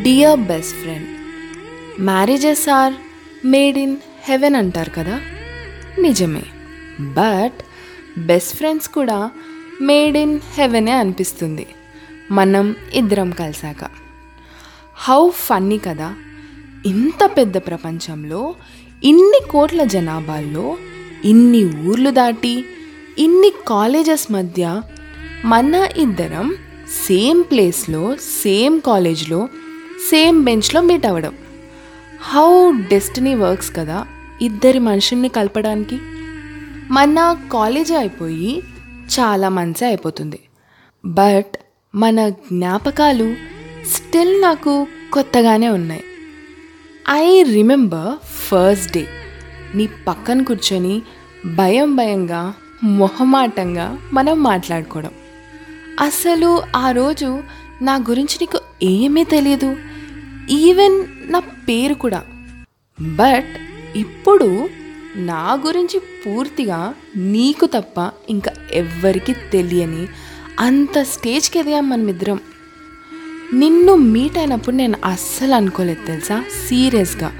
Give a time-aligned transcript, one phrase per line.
[0.00, 1.08] Dear best friend
[2.02, 2.94] marriages are
[3.44, 5.20] made in heaven అంటారు కదా?
[6.00, 6.42] నిజమే.
[7.00, 7.62] బట్
[8.20, 9.30] బెస్ట్ ఫ్రెండ్స్ కూడా
[9.80, 11.66] మేడ్ ఇన్ హెవెనే అనిపిస్తుంది.
[12.30, 13.90] మనం ఇద్దరం కలిసాక.
[14.94, 16.14] హౌ ఫన్నీ కదా.
[16.86, 18.54] ఇంత పెద్ద ప్రపంచంలో
[19.04, 20.76] ఇన్ని కోట్ల జనాభాల్లో
[21.24, 22.64] ఇన్ని ఊర్లు దాటి
[23.18, 24.82] ఇన్ని కాలేజెస్ మధ్య
[25.44, 26.54] మన ఇద్దరం
[27.06, 29.48] సేమ్ ప్లేస్లో సేమ్ కాలేజ్లో
[30.10, 31.34] సేమ్ బెంచ్లో మీట్ అవ్వడం.
[32.20, 34.06] హౌ డెస్టినీ వర్క్స్ కదా
[34.42, 35.98] ఇద్దరి మనుషుల్ని కలపడానికి.
[36.90, 38.62] మన కాలేజీ అయిపోయి
[39.20, 40.40] చాలా మంచి అయిపోతుంది.
[41.06, 41.56] బట్
[41.94, 43.34] మన జ్ఞాపకాలు
[43.90, 46.04] స్టిల్ నాకు కొత్తగానే ఉన్నాయి.
[47.10, 49.06] I remember first day.
[49.74, 51.02] నీ పక్కన కూర్చొని
[51.54, 55.10] భయం భయంగా మొహమాటంగా మనం మాట్లాడుకోవడం.
[56.00, 57.42] అసలు ఆ రోజు
[57.82, 59.76] నా గురించి నీకు ఏమీ తెలియదు
[60.50, 62.22] ఈవెన్ నా పేరు కూడా.
[63.00, 63.56] బట్
[63.96, 64.68] ఇప్పుడు
[65.16, 70.06] నా గురించి పూర్తిగా నీకు తప్ప ఇంకా ఎవ్వరికి తెలియని
[70.60, 72.40] అంత స్టేజ్కి ఎదిగాం మనమిద్దరం
[73.54, 76.44] నిన్ను మీట్ అయినప్పుడు నేను అస్సలు అనుకోలేదు తెలుసా?
[76.68, 77.32] సీరియస్గా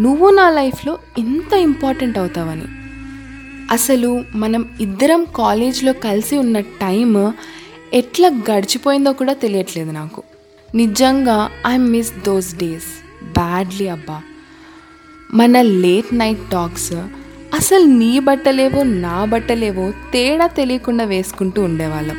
[0.00, 2.64] నువ్వు నా లైఫ్లో ఇంత ఇంపార్టెంట్ అవుతావని.
[3.70, 7.32] అసలు మనం ఇద్దరం కాలేజ్లో కలిసి ఉన్న టైం
[7.94, 10.22] ఎట్లా గడిచిపోయిందో కూడా తెలియట్లేదు నాకు.
[10.74, 14.22] నిజంగా I miss those days badly అబ్బా.
[15.34, 16.92] మన లేట్ నైట్ టాక్స్
[17.54, 22.16] అసలు నీ బట్టలేవో నా బట్టలేవో తేడా తెలియకుండా వేసుకుంటూ ఉండేవాళ్ళం.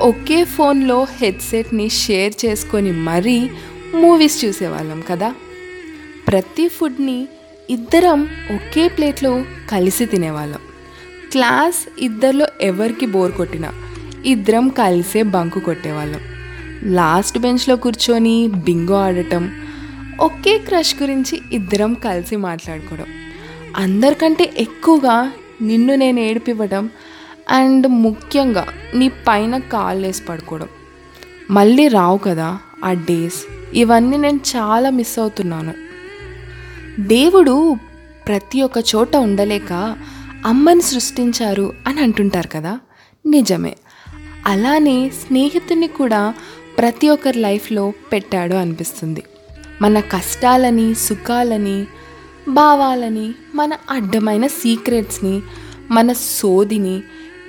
[0.00, 3.50] ఒకే ఫోన్లో హెడ్సెట్ని షేర్ చేసుకొని మరీ
[3.94, 5.34] మూవీస్ చూసేవాళ్ళం కదా.
[6.28, 7.28] ప్రతి ఫుడ్ని
[7.70, 10.60] ఇద్దరం ఒకే ప్లేట్లో కలిసి తినేవాళ్ళం.
[11.32, 13.72] క్లాస్ ఇద్దరిలో ఎవరికి బోర్ కొట్టినా
[14.26, 16.20] ఇద్దరం కలిసే బంకు కొట్టేవాళ్ళం.
[16.86, 19.62] లాస్ట్ బెంచ్లో కూర్చొని బింగో ఆడటం
[20.20, 23.04] ఒకే క్రష్ గురించి ఇద్దరం కలిసి మాట్లాడుకోవడం.
[23.76, 25.32] అందరికంటే ఎక్కువగా
[25.62, 26.90] నిన్ను నేను ఏడిపివ్వడం
[27.50, 30.68] అండ్ ముఖ్యంగా నీ పైన కాలు వేసి పడుకోవడం.
[31.50, 33.44] మళ్ళీ రావు కదా ఆ డేస్.
[33.74, 35.74] ఇవన్నీ నేను చాలా మిస్ అవుతున్నాను.
[37.00, 37.76] దేవుడు
[38.26, 39.96] ప్రతి ఒక్క చోట ఉండలేక
[40.46, 42.78] అమ్మని సృష్టించారు అని అంటుంటారు కదా.
[43.26, 43.76] నిజమే.
[44.46, 46.34] అలానే స్నేహితుని కూడా
[46.78, 49.22] ప్రతి ఒక్కరి లైఫ్లో పెట్టాడు అనిపిస్తుంది.
[49.82, 51.86] మన కష్టాలని సుఖాలని
[52.48, 55.42] భావాలని మన అడ్డమైన సీక్రెట్స్ని
[55.90, 57.02] మన సోదిని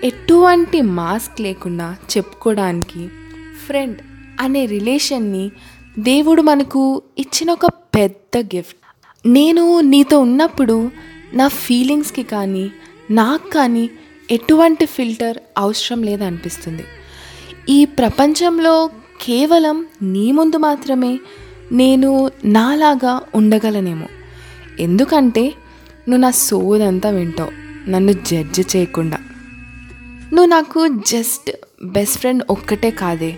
[0.04, 3.08] ఎటువంటి మాస్క్ లేకుండా చెప్పుకోవడానికి
[3.66, 3.98] ఫ్రెండ్
[4.40, 5.52] అనే రిలేషన్ని
[6.00, 8.78] దేవుడు మనకు ఇచ్చిన ఒక పెద్ద గిఫ్ట్.
[9.28, 10.92] నేను నీతో ఉన్నప్పుడు
[11.34, 12.72] నా ఫీలింగ్స్కి కానీ
[13.12, 13.90] నాకు కానీ
[14.32, 16.84] ఎటువంటి ఫిల్టర్ అవసరం లేదనిపిస్తుంది.
[17.70, 18.90] ఈ ప్రపంచంలో
[19.22, 21.20] కేవలం నీ ముందు మాత్రమే
[21.72, 24.08] నేను నాలాగా ఉండగలనేమో.
[24.80, 25.44] ఎందుకంటే
[26.10, 27.52] నువ్వు నా సోదంతా వింటావు
[27.90, 29.18] నన్ను జడ్జ్ చేయకుండా.
[30.34, 31.52] నువ్వు నాకు జస్ట్
[31.86, 33.36] బెస్ట్ ఫ్రెండ్ ఒక్కటే కాదే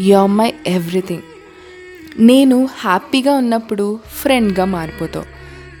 [0.00, 1.22] యు ఆర్ మై ఎవ్రీథింగ్
[2.18, 5.24] నేను హ్యాపీగా ఉన్నప్పుడు ఫ్రెండ్గా మారిపోతావు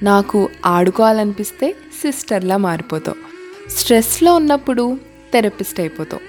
[0.04, 3.16] నాకు ఆడుకోవాలనిపిస్తే సిస్టర్లా మారిపోతావు
[3.70, 4.98] స్ట్రెస్లో ఉన్నప్పుడు
[5.32, 6.20] థెరపిస్ట్ అయిపోతావు.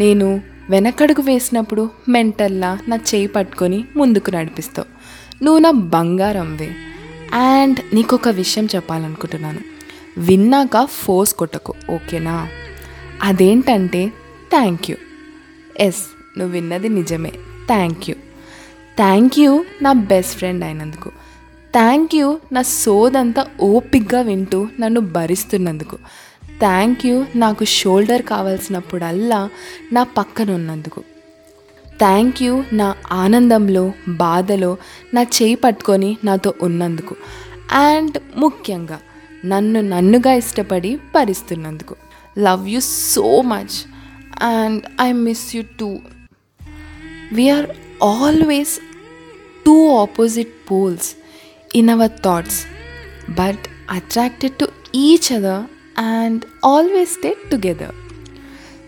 [0.00, 0.40] నేను
[0.70, 5.02] వెనకడుగు వేసినప్పుడు మెంటల్లా నా చేయి పట్టుకొని ముందుకు నడిపిస్తావు.
[5.44, 6.74] నువ్వు నా బంగారంవే
[7.34, 9.58] అండ్ నీకు ఒక విషయం చెప్పాలనుకుంటున్నాను.
[10.18, 12.48] విన్నాక ఫోర్స్ కొట్టకు ఓకేనా?
[13.22, 14.08] అదేంటంటే
[14.50, 14.96] థ్యాంక్ యూ.
[15.80, 17.32] ఎస్ నువ్వు విన్నది నిజమే.
[17.66, 18.16] Thank you.
[18.96, 21.08] థ్యాంక్ యూ నా బెస్ట్ ఫ్రెండ్ అయినందుకు.
[21.72, 25.98] థ్యాంక్ యూ నా సోదంతా ఓపిక్గా వింటూ నన్ను భరిస్తున్నందుకు.
[26.62, 27.16] Thank you.
[27.36, 29.40] నాకు షోల్డర్ కావాల్సినప్పుడల్లా
[29.92, 31.00] నా పక్కన ఉన్నందుకు
[31.98, 34.76] థ్యాంక్ యూ నా ఆనందంలో బాధలో
[35.14, 37.14] నా చేయి పట్టుకొని నాతో ఉన్నందుకు.
[37.72, 38.98] అండ్ ముఖ్యంగా
[39.44, 41.96] నన్ను నన్నుగా ఇష్టపడి భరిస్తున్నందుకు.
[42.38, 42.80] Love you
[43.14, 43.76] so much.
[44.42, 45.90] And I miss you too.
[47.32, 47.66] We're
[48.04, 48.74] always
[49.66, 51.10] two opposite poles
[51.74, 52.60] in our thoughts.
[53.30, 55.62] But attracted to each other
[55.98, 57.94] and always stay together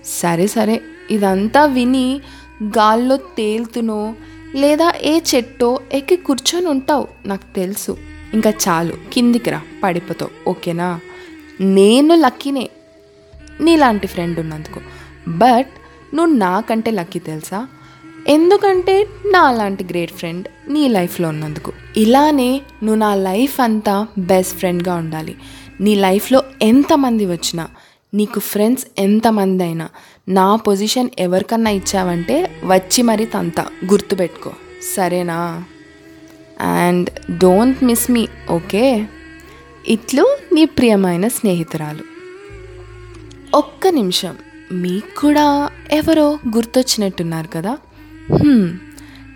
[0.04, 0.80] సరే సరే.
[1.10, 2.20] ఇదంతా విని
[2.64, 4.14] గాల్లో తేలుతునో
[4.54, 7.96] లేదా ఏ చెట్టో ఎక్కి కూర్చొని ఉంటావు నాకు తెలుసు.
[8.34, 8.94] ఇంకా చాలు.
[9.12, 10.50] కిందికి రా పడిపోతావు.
[10.50, 11.00] ఓకేనా?
[11.60, 12.68] నేను లక్కీనే.
[13.60, 14.80] నీలాంటి ఫ్రెండ్ ఉన్నందుకు.
[15.30, 15.66] బట్
[16.16, 17.66] నువ్వు నాకంటే లక్కీ తెలుసా?
[18.28, 21.72] ఎందుకంటే నా లాంటి గ్రేట్ ఫ్రెండ్ నీ లైఫ్లో ఉన్నందుకు.
[21.96, 25.36] ఇలానే నువ్వు నా లైఫ్ అంతా బెస్ట్ ఫ్రెండ్గా ఉండాలి.
[25.80, 27.68] నీ లైఫ్లో ఎంతమంది వచ్చినా
[28.14, 29.88] నీకు ఫ్రెండ్స్ ఎంతమంది అయినా
[30.28, 34.52] నా పొజిషన్ ఎవరికన్నా ఇచ్చావంటే వచ్చి మరీ తంత గుర్తుపెట్టుకో.
[34.96, 35.64] సరేనా?
[36.60, 39.06] And don't miss me okay?
[39.88, 42.02] ఇట్లు నీ ప్రియమైన స్నేహితురాలు.
[43.54, 44.36] ఒక్క నిమిషం.
[44.72, 47.78] మీకు కూడా ఎవరో గుర్తొచ్చినట్టున్నారు కదా?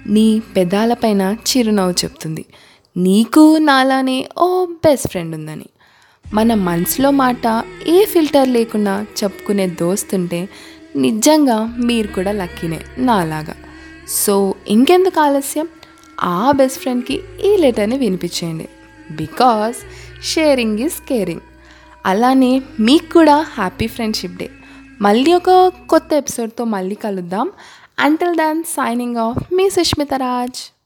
[0.06, 2.44] నీ పెదాలపైన చిరునవ్వు చెప్తుంది.
[2.96, 5.66] నీకు నాలానే ఓ బెస్ట్ ఫ్రెండ్ ఉందని.
[6.34, 10.48] మన మనసులో మాట ఏ ఫిల్టర్ లేకుండా చెప్పుకునే దోస్తుంటే
[10.96, 13.54] నిజంగా మీరు కూడా లక్కీనే నాలాగా.
[14.08, 15.68] సో ఇంకెందుకు ఆలస్యం?
[16.20, 18.68] ఆ బెస్ట్ ఫ్రెండ్కి ఈ లెటర్ని వినిపించేయండి.
[19.10, 19.76] Because
[20.22, 21.40] sharing is caring.
[22.06, 24.50] అలానే మీకు కూడా హ్యాపీ ఫ్రెండ్షిప్ డే.
[25.00, 27.50] మళ్ళీ ఒక కొత్త ఎపిసోడ్తో మళ్ళీ కలుద్దాం.
[27.98, 30.77] అంటిల్ దాన్ సైనింగ్ ఆఫ్ మీ సుష్మిత రాజ్.